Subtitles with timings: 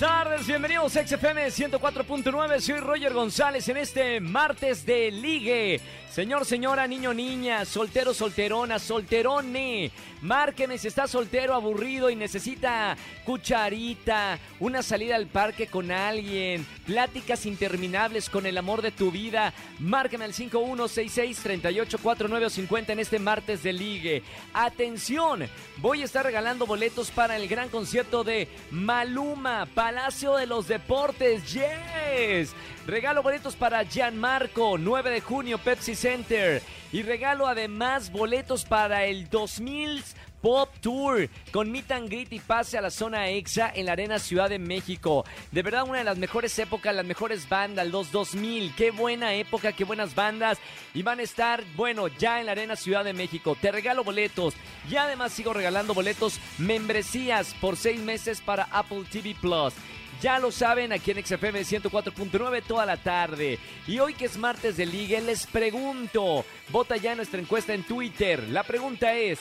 [0.00, 2.60] Buenas tardes, bienvenidos a XFM 104.9.
[2.60, 5.80] Soy Roger González en este martes de ligue.
[6.14, 9.90] Señor, señora, niño, niña, soltero, solterona, solterone.
[10.22, 17.46] Márqueme si está soltero, aburrido y necesita cucharita, una salida al parque con alguien, pláticas
[17.46, 19.52] interminables con el amor de tu vida.
[19.80, 24.22] Márqueme al 5166-384950 en este martes de ligue.
[24.52, 25.48] Atención,
[25.78, 31.52] voy a estar regalando boletos para el gran concierto de Maluma, Palacio de los Deportes.
[31.52, 32.54] ¡Yes!
[32.86, 36.62] Regalo boletos para Gianmarco, 9 de junio, Pepsi Center.
[36.90, 40.02] Y regalo además boletos para el 2000
[40.44, 44.18] Pop Tour con Meet and Greet y pase a la zona EXA en la Arena
[44.18, 45.24] Ciudad de México.
[45.50, 48.74] De verdad, una de las mejores épocas, las mejores bandas, los 2000.
[48.76, 50.58] Qué buena época, qué buenas bandas.
[50.92, 53.56] Y van a estar, bueno, ya en la Arena Ciudad de México.
[53.58, 54.52] Te regalo boletos.
[54.90, 59.72] Y además sigo regalando boletos, membresías por seis meses para Apple TV Plus.
[60.20, 63.58] Ya lo saben, aquí en XFM 104.9 toda la tarde.
[63.86, 68.46] Y hoy que es martes de liga, les pregunto, vota ya nuestra encuesta en Twitter.
[68.50, 69.40] La pregunta es,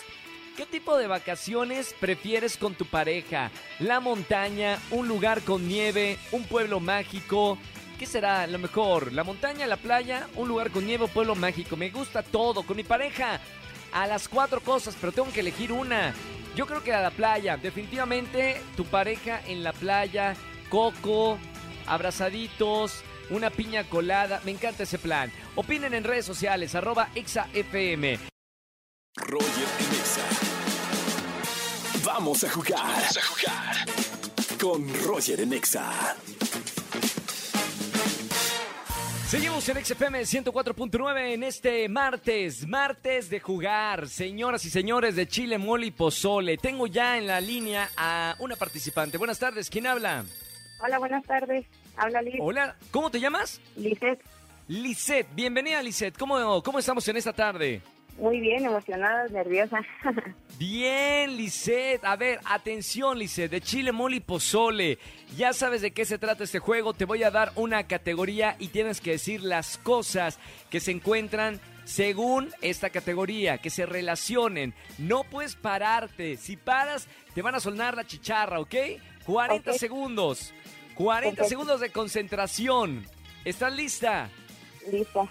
[0.56, 3.52] ¿qué tipo de vacaciones prefieres con tu pareja?
[3.80, 7.58] ¿La montaña, un lugar con nieve, un pueblo mágico?
[7.98, 9.14] ¿Qué será lo mejor?
[9.14, 11.76] ¿La montaña, la playa, un lugar con nieve o pueblo mágico?
[11.76, 13.40] Me gusta todo, con mi pareja.
[13.92, 16.14] A las cuatro cosas, pero tengo que elegir una.
[16.56, 17.58] Yo creo que a la playa.
[17.58, 20.36] Definitivamente tu pareja en la playa
[20.70, 21.38] coco,
[21.86, 24.42] abrazaditos, una piña colada.
[24.44, 25.32] Me encanta ese plan.
[25.56, 28.33] Opinen en redes sociales, arroba exafm.
[29.16, 30.28] Roger en Exa.
[32.04, 32.82] Vamos a jugar.
[32.82, 33.76] Vamos a jugar.
[34.60, 36.16] Con Roger en Exa.
[39.28, 44.08] Seguimos en XFM 104.9 en este martes, martes de jugar.
[44.08, 46.58] Señoras y señores de Chile, Mole y Pozole.
[46.58, 49.20] Tengo ya en la línea a una participante.
[49.20, 50.26] Buenas tardes, ¿quién habla?
[50.84, 51.68] Hola, buenas tardes.
[51.98, 52.36] Habla Liz.
[52.40, 53.62] Hola, ¿cómo te llamas?
[53.76, 54.22] Lizeth.
[54.68, 56.18] Lisette, bienvenida Lisette.
[56.18, 57.82] ¿Cómo, ¿Cómo estamos en esta tarde?
[58.18, 59.82] Muy bien, emocionada, nerviosa.
[60.60, 62.06] Bien, Lisette.
[62.06, 65.00] A ver, atención, Lisette, de Chile, Mole y Pozole.
[65.36, 66.94] Ya sabes de qué se trata este juego.
[66.94, 70.38] Te voy a dar una categoría y tienes que decir las cosas
[70.70, 74.74] que se encuentran según esta categoría, que se relacionen.
[75.00, 76.38] No puedes pararte.
[76.38, 78.76] Si paras, te van a sonar la chicharra, ¿ok?
[79.26, 79.78] 40 Ok.
[79.78, 80.54] segundos.
[80.96, 81.50] 40 Perfecto.
[81.50, 83.06] segundos de concentración.
[83.44, 84.30] ¿Estás lista?
[84.92, 85.28] Lista.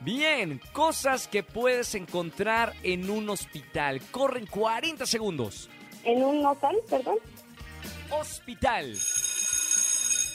[0.00, 4.00] Bien, cosas que puedes encontrar en un hospital.
[4.10, 5.68] Corren 40 segundos.
[6.04, 7.16] En un hotel, perdón.
[8.10, 8.94] Hospital.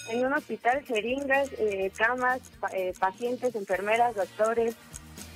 [0.10, 4.76] En un hospital, jeringas, eh, camas, pa- eh, pacientes, enfermeras, doctores,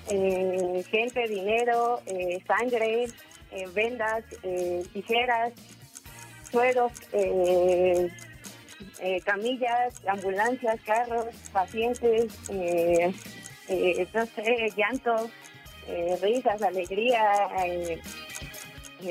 [0.09, 3.05] eh, gente, dinero, eh, sangre,
[3.73, 5.53] vendas, eh, tijeras,
[6.51, 8.09] sueros, eh,
[8.99, 12.25] eh, camillas, ambulancias, carros, pacientes,
[13.67, 15.29] eh, no sé, llantos,
[15.88, 17.22] eh, risas, alegría,
[17.66, 18.00] eh,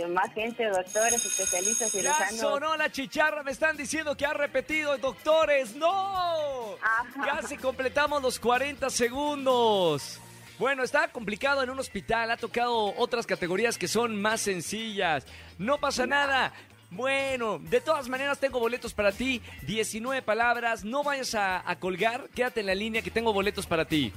[0.08, 2.40] más gente, doctores, especialistas, Ya cirujanos.
[2.40, 5.76] sonó la chicharra, me están diciendo que ha repetido, doctores.
[5.76, 6.74] ¡No!
[6.82, 7.40] Ajá.
[7.40, 10.20] Casi completamos los 40 segundos.
[10.58, 15.24] Bueno, está complicado en un hospital, ha tocado otras categorías que son más sencillas.
[15.58, 16.52] No pasa nada.
[16.90, 22.28] Bueno, de todas maneras tengo boletos para ti, 19 palabras, no vayas a, a colgar,
[22.34, 24.12] quédate en la línea que tengo boletos para ti.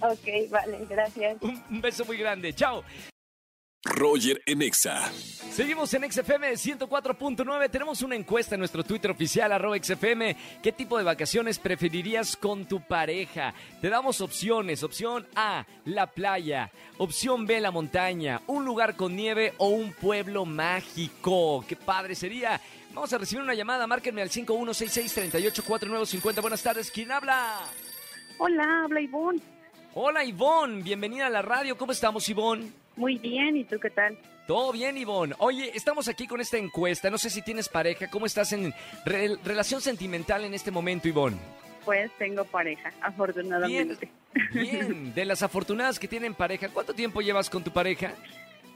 [0.00, 1.36] Ok, vale, gracias.
[1.42, 2.82] Un, un beso muy grande, chao.
[3.82, 5.10] Roger en Exa.
[5.10, 7.70] Seguimos en XFM 104.9.
[7.70, 10.36] Tenemos una encuesta en nuestro Twitter oficial, arroba XFM.
[10.62, 13.54] ¿Qué tipo de vacaciones preferirías con tu pareja?
[13.80, 14.82] Te damos opciones.
[14.82, 16.70] Opción A, la playa.
[16.98, 18.42] Opción B, la montaña.
[18.48, 21.64] Un lugar con nieve o un pueblo mágico.
[21.66, 22.60] ¡Qué padre sería!
[22.92, 23.86] Vamos a recibir una llamada.
[23.86, 26.42] Márquenme al 5166-384950.
[26.42, 26.90] Buenas tardes.
[26.90, 27.60] ¿Quién habla?
[28.38, 29.40] Hola, habla Ivonne.
[29.94, 30.82] Hola, Ivonne.
[30.82, 31.76] Bienvenida a la radio.
[31.76, 32.70] ¿Cómo estamos, Ivonne?
[32.96, 34.16] Muy bien, ¿y tú qué tal?
[34.46, 35.34] Todo bien, Ivonne.
[35.38, 37.10] Oye, estamos aquí con esta encuesta.
[37.10, 38.08] No sé si tienes pareja.
[38.10, 38.72] ¿Cómo estás en
[39.04, 41.36] re- relación sentimental en este momento, Ivonne?
[41.84, 44.10] Pues tengo pareja, afortunadamente.
[44.52, 45.14] bien.
[45.14, 46.68] De las afortunadas que tienen pareja.
[46.68, 48.12] ¿Cuánto tiempo llevas con tu pareja?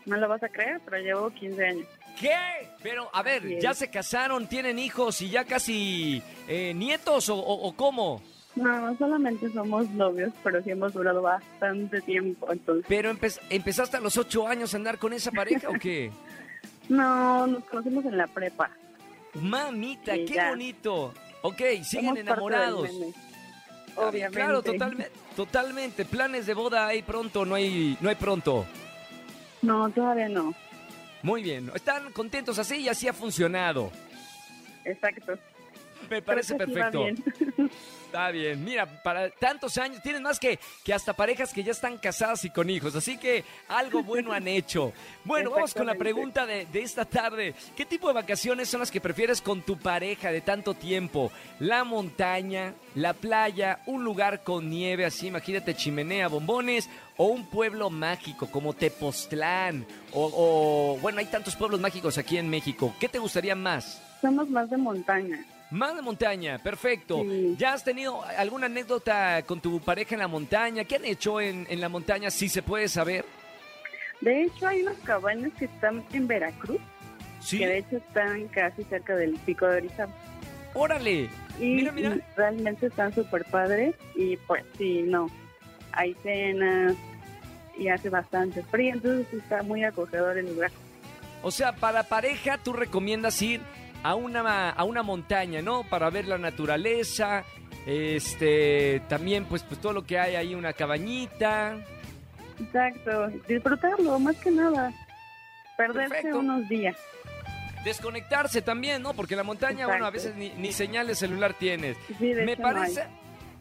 [0.07, 1.87] No lo vas a creer, pero llevo 15 años.
[2.21, 2.35] ¿Qué?
[2.83, 3.59] Pero, a ver.
[3.61, 8.23] ¿ya se casaron, tienen hijos y ya casi eh, nietos o, o- o cómo?
[8.57, 12.85] No, solamente somos novios, pero sí hemos durado bastante tiempo, entonces.
[12.89, 16.11] Pero empe- empezaste a los ocho años a andar con esa pareja o qué?
[16.89, 18.71] No, nos conocimos en la prepa.
[19.41, 20.51] Mamita, qué ya.
[20.51, 21.15] bonito.
[21.41, 22.83] Ok, siguen Somos enamorados.
[22.93, 23.13] meme.
[23.97, 24.39] obviamente.
[24.39, 26.05] Claro, totalmente, totalmente.
[26.05, 28.67] Planes de boda hay pronto, no hay, no hay pronto.
[29.63, 30.53] No, todavía no.
[31.23, 33.91] Muy bien, están contentos así y así ha funcionado.
[34.85, 35.39] Exacto.
[36.11, 37.05] Me parece perfecto.
[37.05, 37.25] bien.
[38.07, 41.99] Está bien, mira, para tantos años, tienes más que, que hasta parejas que ya están
[41.99, 44.93] casadas y con hijos, así que algo bueno han hecho.
[45.25, 47.57] Bueno, vamos con la pregunta de, de esta tarde.
[47.77, 51.33] ¿Qué tipo de vacaciones son las que prefieres con tu pareja de tanto tiempo?
[51.59, 57.91] ¿La montaña, la playa, un lugar con nieve, así, imagínate chimenea, bombones, o un pueblo
[57.91, 59.85] mágico como Tepoztlán?
[60.13, 60.31] O,
[60.95, 62.95] o, bueno, hay tantos pueblos mágicos aquí en México.
[63.01, 64.01] ¿Qué te gustaría más?
[64.21, 65.45] Somos más de montaña.
[65.75, 67.23] Más de montaña, perfecto.
[67.25, 67.57] Sí.
[67.59, 70.85] ¿Ya has tenido alguna anécdota con tu pareja en la montaña?
[70.85, 73.25] ¿Qué han hecho en, en la montaña, si se puede saber?
[74.21, 76.81] De hecho, hay unas cabañas que están en Veracruz,
[77.41, 77.59] Sí.
[77.59, 80.13] que de hecho están casi cerca del pico de Orizaba.
[80.75, 81.29] Órale.
[81.59, 82.17] Y, Mira, mira.
[82.17, 85.27] y realmente están súper padres y pues sí, no,
[85.93, 86.95] hay cenas
[87.77, 90.71] y hace bastante frío, entonces está muy acogedor el lugar.
[91.43, 93.61] O sea, para pareja tú recomiendas ir
[94.05, 95.83] a una, a una montaña, ¿no?
[95.83, 97.43] Para ver la naturaleza,
[97.87, 101.77] este, también pues, pues todo lo que hay ahí, una cabañita.
[102.61, 104.93] Exacto, disfrutarlo más que nada,
[105.77, 106.39] perderse Perfecto.
[106.39, 106.97] unos días.
[107.83, 109.15] Desconectarse también, ¿no?
[109.15, 111.97] Porque la montaña, bueno, a veces ni, ni señal de celular tienes.
[112.19, 112.95] Sí, de Me hecho, no hay.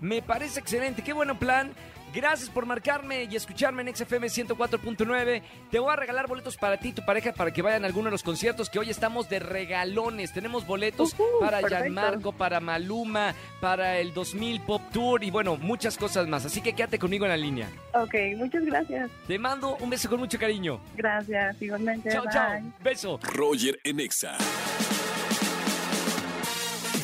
[0.04, 1.02] Me parece excelente.
[1.02, 1.72] Qué bueno plan.
[2.14, 5.42] Gracias por marcarme y escucharme en XFM 104.9.
[5.72, 8.06] Te voy a regalar boletos para ti y tu pareja para que vayan a alguno
[8.06, 10.32] de los conciertos que hoy estamos de regalones.
[10.32, 11.84] Tenemos boletos para perfecto.
[11.84, 16.46] Gianmarco, para Maluma, para el 2000 Pop Tour y bueno, muchas cosas más.
[16.46, 17.70] Así que quédate conmigo en la línea.
[17.94, 19.10] Ok, muchas gracias.
[19.26, 20.80] Te mando un beso con mucho cariño.
[20.96, 22.12] Gracias, igualmente.
[22.12, 22.32] Chao, bye.
[22.32, 22.62] chao.
[22.84, 23.20] Beso.
[23.24, 24.38] Roger en Exa.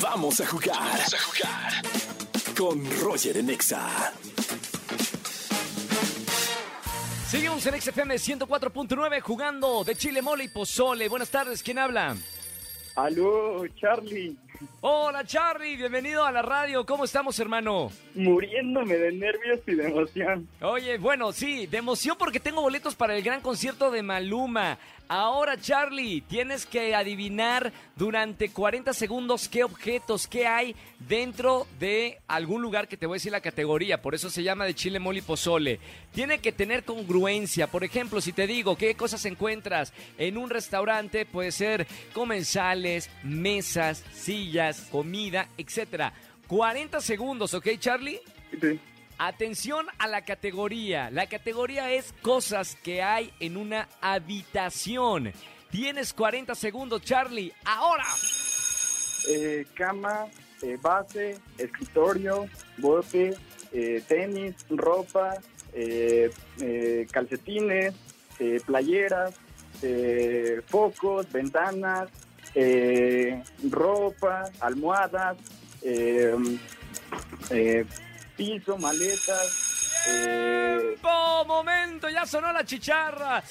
[0.00, 0.78] Vamos a jugar.
[0.78, 2.09] Vamos a jugar.
[2.60, 4.12] Con Roger en Exa.
[7.26, 11.08] Seguimos en XFM 104.9 jugando de Chile, Mole y Pozole.
[11.08, 12.14] Buenas tardes, ¿quién habla?
[12.96, 14.36] Aló, Charlie.
[14.82, 16.84] Hola Charlie, bienvenido a la radio.
[16.84, 17.90] ¿Cómo estamos, hermano?
[18.14, 20.48] Muriéndome de nervios y de emoción.
[20.60, 24.78] Oye, bueno, sí, de emoción porque tengo boletos para el gran concierto de Maluma.
[25.12, 32.62] Ahora, Charlie, tienes que adivinar durante 40 segundos qué objetos, qué hay dentro de algún
[32.62, 34.00] lugar que te voy a decir la categoría.
[34.02, 35.80] Por eso se llama de chile, mole y pozole.
[36.14, 37.66] Tiene que tener congruencia.
[37.66, 44.04] Por ejemplo, si te digo qué cosas encuentras en un restaurante, puede ser comensales, mesas,
[44.12, 44.49] sillas,
[44.90, 46.12] comida, etcétera.
[46.46, 48.20] 40 segundos, ¿ok, Charlie?
[48.60, 48.80] Sí.
[49.18, 51.10] Atención a la categoría.
[51.10, 55.32] La categoría es cosas que hay en una habitación.
[55.70, 57.52] Tienes 40 segundos, Charlie.
[57.64, 58.06] Ahora.
[59.28, 60.26] Eh, cama,
[60.62, 62.46] eh, base, escritorio,
[62.78, 63.34] bote,
[63.72, 65.34] eh, tenis, ropa,
[65.72, 66.30] eh,
[67.10, 67.94] calcetines,
[68.66, 69.34] playeras,
[70.66, 72.08] focos, ventanas,
[72.54, 75.36] eh, ropa, almohadas,
[75.82, 76.34] eh,
[77.50, 77.84] eh,
[78.36, 80.02] piso, maletas.
[80.08, 81.44] eh, ¡Tiempo!
[81.46, 82.08] ¡Momento!
[82.08, 83.42] Ya sonó la chicharra.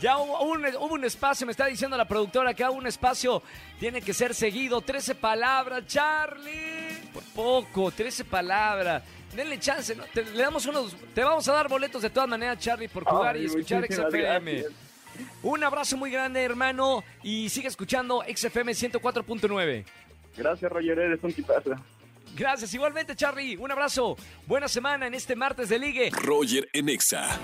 [0.00, 3.42] Ya hubo un, hubo un espacio, me está diciendo la productora que hubo un espacio.
[3.80, 4.80] Tiene que ser seguido.
[4.82, 7.08] 13 palabras, Charlie.
[7.12, 9.02] Por poco, 13 palabras.
[9.34, 10.04] Denle chance, ¿no?
[10.12, 13.36] Te, le damos unos, te vamos a dar boletos de todas maneras, Charlie, por jugar
[13.36, 14.52] y escuchar XFM.
[14.52, 14.72] gracias.
[15.42, 19.84] Un abrazo muy grande, hermano, y sigue escuchando XFM 104.9.
[20.36, 21.74] Gracias, Roger, eres un tipazo.
[22.36, 23.56] Gracias, igualmente, Charlie.
[23.56, 24.16] Un abrazo.
[24.46, 26.10] Buena semana en este martes de ligue.
[26.10, 27.38] Roger en Exa.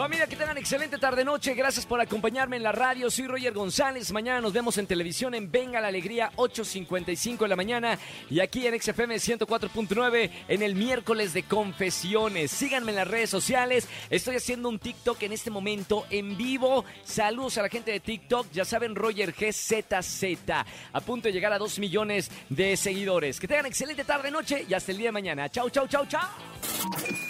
[0.00, 1.52] Familia, que tengan excelente tarde-noche.
[1.52, 3.10] Gracias por acompañarme en la radio.
[3.10, 4.10] Soy Roger González.
[4.12, 7.98] Mañana nos vemos en televisión en Venga la Alegría, 8.55 de la mañana.
[8.30, 12.50] Y aquí en XFM 104.9 en el miércoles de confesiones.
[12.50, 13.88] Síganme en las redes sociales.
[14.08, 16.86] Estoy haciendo un TikTok en este momento en vivo.
[17.04, 18.50] Saludos a la gente de TikTok.
[18.52, 20.24] Ya saben, Roger GZZ.
[20.94, 23.38] A punto de llegar a 2 millones de seguidores.
[23.38, 25.50] Que tengan excelente tarde-noche y hasta el día de mañana.
[25.50, 27.29] Chau, chau, chau, chau.